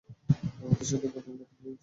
আমাদের 0.61 0.87
সাথে 0.89 1.07
করবেন 1.13 1.35
নাকি 1.39 1.53
ড্রিংক্স? 1.55 1.79